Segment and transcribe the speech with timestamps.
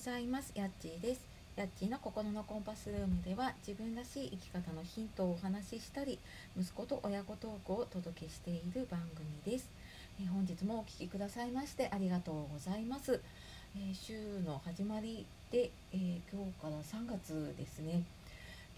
[0.00, 0.50] ざいます。
[0.54, 1.20] やっちーです。
[1.56, 6.18] やっちーの心のコンパスルームでは自分らしい生き方のヒントをお話ししたり
[6.58, 9.68] 息子と親子トークをお届けしている番組です、
[10.18, 13.20] え本日もお聞きくださいましてありがとうございます、
[13.76, 18.02] え週の始まりで、えー今日から3月ですね。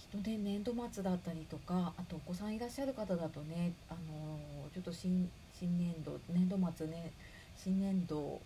[0.01, 7.13] きっとね年度末だったりとかあとお子さんいらっしゃる方だとねあのーちょっと新年度年度末ね
[7.57, 8.41] 新年度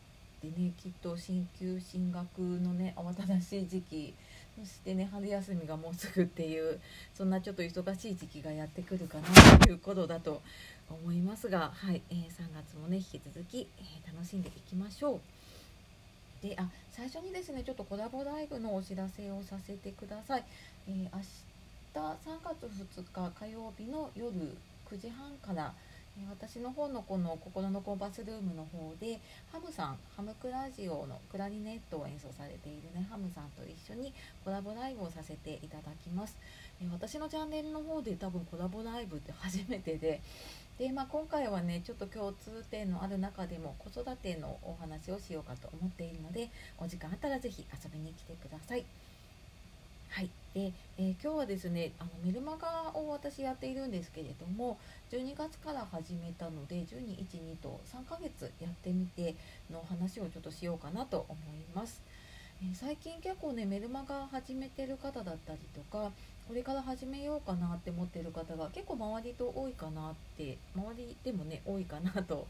[0.50, 4.14] でねきっと進級進学のね慌ただしい時期
[4.58, 6.80] そしてね春休みがもうすぐっていう
[7.14, 10.40] そんなちょっと忙しい時期がやってくるかなということだと
[10.88, 15.20] 思いますが、はいえー3月もね引き続き、えー楽しんでいきましょう。
[16.42, 20.44] であ最初にですねちょっとコラボライブのお知らせをさせてください。
[20.88, 21.14] えー明日
[21.94, 22.04] 3
[22.44, 24.30] 月2日火曜日の夜
[24.90, 25.72] 9時半から
[26.30, 29.20] 私の方のこの心のコンパスルームの方で
[29.52, 34.14] ハムさんハムクラジオのクラリネットを演奏されているねハムさんと一緒に
[34.44, 36.36] コラボライブをさせていただきます、
[36.92, 40.20] 私のチャンネルの方で多分コラボライブって初めてで
[40.78, 48.84] で、まあ、今回はねちょっと共通点のある中でも子育てのお話をしようかと思っているのでお時間あったらぜひ遊びに来てください。
[50.16, 54.78] はい、で、えー今日はですねあのメルマガを私やっているんですけれども
[55.12, 59.34] 12月から始めたので1212と3ヶ月やってみて
[59.70, 62.00] の話をちょっとしようかなと思います、
[62.62, 66.10] えー最近結構ねメルマガ始めてる方だったりとか
[66.48, 72.46] これから始めようかなって思ってる方が結構周りと多いかなって周りでもね多いかなと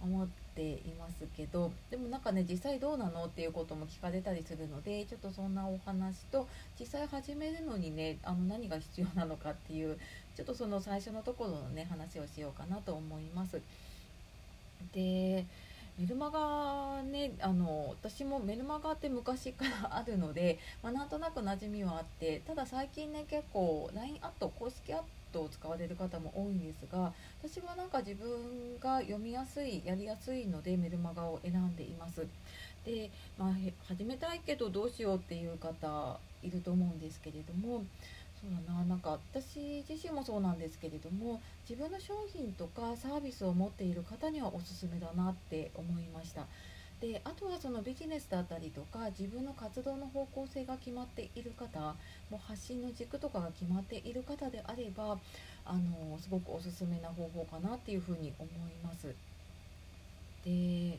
[0.00, 6.46] 思っていますけどでもなんかね実際どうなのっていうことも聞かれたりするのでちょっとそんなお話と
[6.78, 9.98] 実際始めるのにねあの何が必要なのかっていう
[10.36, 13.60] ちょっとその最初のところのね話をしようかなと思います。
[14.92, 15.44] で
[15.98, 25.00] メルマガねあの私もメルマガって昔からあるので、まあ、なんとなく馴染みはあってただ最近ね結構 LINE アット公式アッ
[25.32, 32.26] トを使われる方も多いんですが私はなんか自分が読みやすいやりやすいのでメルマガを選んでいます。
[32.84, 33.54] で、まあ、
[33.86, 37.84] 始めたいけどどうしようっていう方いると思うんですけれども
[38.40, 38.84] そうだな。
[38.84, 46.46] なんか私自身もそうなんですけれども自分の商品とかサービスを持っている方にはおすすめだなって思いました。
[47.00, 51.80] であとはそのビジネスだったりとか自分の活動の方向性が決まっている方
[52.28, 55.18] もう発信の軸とかが決まっている方であれば
[55.64, 59.14] あのすごくおすすめな方法かなっていうふうに思います。
[60.44, 60.98] で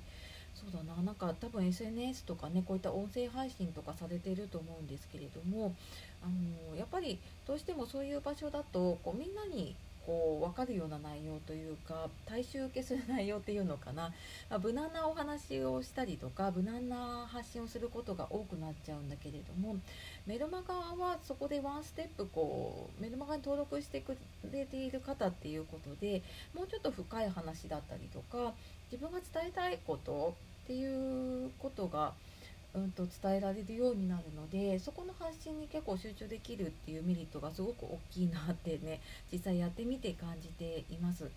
[0.53, 5.73] そうだななんか多分 SNS とかねこういった音声配信とかされてると思うんですけれども
[6.21, 6.27] あ
[6.71, 9.75] のやっぱりどうしてもそういう場所だとこうみんなに
[10.05, 14.11] こう分かるような内容というか大衆受けする内容っていうのかな、
[14.49, 19.77] まあ無難なお話をしたりとか無難な発信をすることが多くなっちゃうんだけれども
[20.25, 24.17] メルマガはそこでワンステップこうメルマガに登録してく
[24.51, 26.21] れている方っていうことで
[26.53, 28.53] もうちょっと深い話だったりとか
[28.91, 32.13] 自分が伝えたいことっていうことが、
[32.73, 39.01] うん、と伝えられるようになるのでそこの発信に結構集中できるっていうメリットがすごく大きいなってね
[39.31, 41.29] 実際やってみて感じています。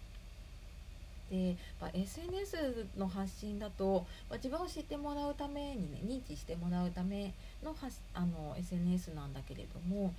[1.30, 10.14] で、まあ SNS の発信だと、まあ自分を知ってもらうためにね認知してもらうための発あの SNS なんだけれども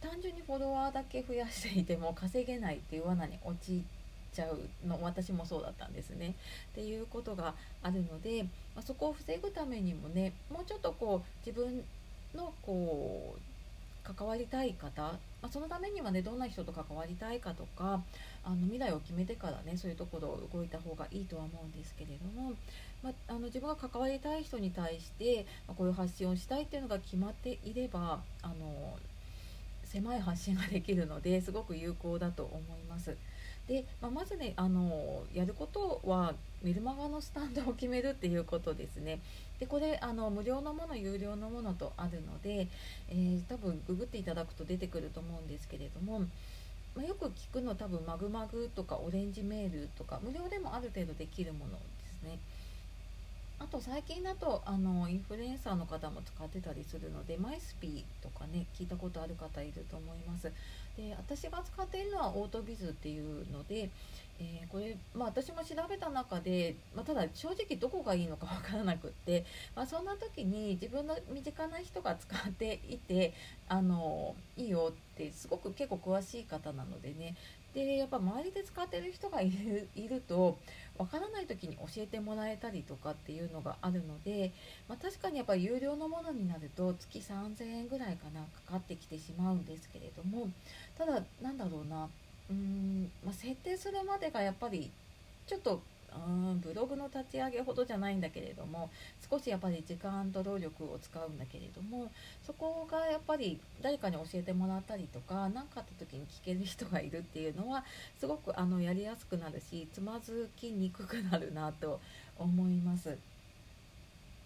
[0.00, 3.82] 単純にフォロワーだけ増やしていても稼げないっていう罠に陥っ
[4.32, 6.34] ちゃうの私もそうだったんですね。
[6.72, 11.84] っていうことがあるので、まあ、そこを防ぐためにもねもうちょっとこう自分
[12.34, 13.40] のこう
[14.02, 18.02] 関わりたい方、まあ、そのためにはねどんな人と関わりたいかとか
[18.44, 22.52] あの未来を決めてからねそういうところを動いた方がいいとは思うんですけれども、
[23.02, 28.96] まあ、あの自分が関わりたい人に対して、まあこういう発信をしたいっていうのが決まっていればあの
[29.84, 33.16] 狭い発信ができるのですごく有効だと思います。
[33.68, 39.20] で、まあ、まずねあのやることはメルマガのスタンドを決めるっていうことですね。
[39.58, 42.68] でこれあの無料のもの有料のものとあるので、
[43.08, 46.20] えー多分ググっていただくと出てくると思うんですけれども、
[46.94, 51.78] まあ、よく聞くの多分マグマグとかオレンジメールとか無料でもある程度できるもので
[52.20, 52.38] すね。
[53.60, 60.50] あと最近だとあのインフルエンサーの方も使ってたりするのでマイスピーとかね聞いたことある方いると思います。
[60.96, 63.90] で私が使っているのはオートビズっていうので、
[64.40, 69.44] えー、これ、まあ、私も調べた中で、まあ、ただ正直どこがいいのか分からなくって、
[69.76, 73.34] まあ、そんな時に自分の身近な人が使っていて
[73.68, 77.36] あのいいよってすごく結構詳しい方なのでね
[77.74, 80.58] でやっぱ周りで使ってる人がいるいると
[80.98, 84.52] わからない時に教えてもらえたりとかっていうのがあるので、
[84.88, 90.48] まあ、確かにやっぱ有料のものになると月3000円ぐらいかなかかってきてしまうんですけれども
[90.98, 92.08] ただなんだろうな
[92.50, 94.90] うーん、まあ、設定するまでがやっぱり
[95.46, 95.80] ちょっと
[96.16, 98.90] うんブログの立ち上げほどじゃないんだけれども
[99.30, 102.10] 少しやっぱり時間と労力を使うんだけれども
[102.44, 107.84] そこがやっぱり誰かに教えてもらったりとか何かあった時に聞ける人がいるっていうのは
[108.18, 112.00] すごくあのやりやすくなるしつまずきにくくなるなと
[112.38, 113.16] 思います。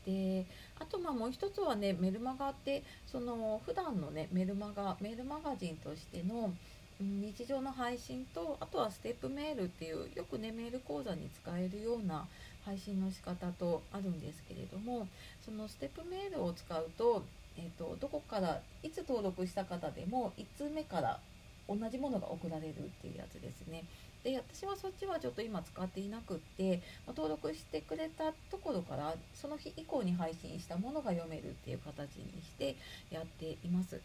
[0.05, 0.45] で
[0.79, 6.53] あとまあもう一つはねメルマガってその普段のねメルマガメールマガジンとしての
[7.01, 12.27] 日常の配信とあとはステップメールっていうよくねメール講座に使えるような
[12.65, 15.07] 配信の仕方とあるんですけれども
[15.45, 17.25] そのステップメールを使うと,、
[17.59, 21.21] えーと、どこからいつ登録した方でも1通目から
[21.69, 23.85] 同じものが送られるっていうやつですね。
[24.23, 32.77] で私はそっちはちょっと今使っていなくって、ま登録してくれたところからその日以降に配信したものが読めるっていう形にして
[33.11, 34.01] やっています。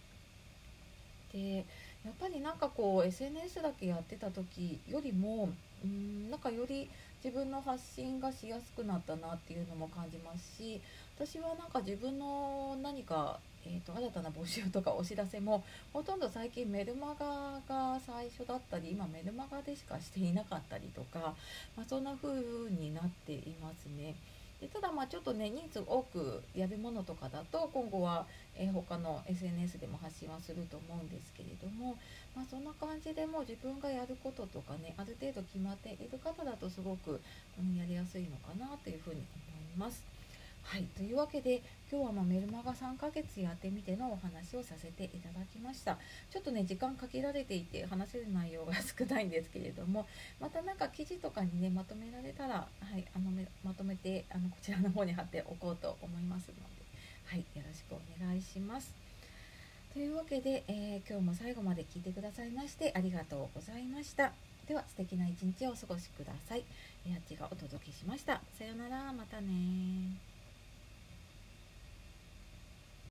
[1.31, 1.65] で
[2.05, 5.49] やっぱりなんかこう SNS だけやってた時よりも
[5.83, 6.89] うんなんかより
[7.23, 10.81] 自分の発信がしやすくなったなっていうのも感じますし
[11.17, 21.35] 私はなんか自分の何か、えーと、新たな募集とかお知らせもほとんど最近メルマガが最初だったり今メルマガでしかしていなかったりとか、
[21.75, 22.31] まあ、そんな風
[22.71, 24.15] になっていますね。
[24.59, 28.25] でただまあちょっとね人数多くやるものとかだと今後は、
[28.55, 31.97] えー、他の SNS でも発信はすると思うんですけれども、
[32.35, 37.21] まあ、そんな感じでもう自分がやることとかねある程度決まっている方だとすごく、
[37.57, 39.23] うん、やりやすいのかなというふうに
[39.77, 40.18] 思います。
[40.63, 41.61] はい、というわけで
[41.91, 45.97] 今日はまメルマガ3ヶ月やってみてのお話をさせていただきました。
[46.29, 50.05] ちょっとね時間限られていて話せる内容が少ないんですけれども
[50.39, 52.67] また何か記事とかにねまとめられたら、は
[52.97, 53.31] い、あの
[53.63, 56.61] まとめてあのこちらの方に貼っておこうと思いますので、
[57.25, 58.93] はい、よろしくお願いします。
[59.93, 64.33] というわけで、えー、今日も最後まで聞いてくださいましてありがとうございました。
[64.67, 66.63] では素敵な一日をお過ごしください。
[67.09, 68.39] やっちがお届けしました。
[68.55, 70.28] さようなら、またね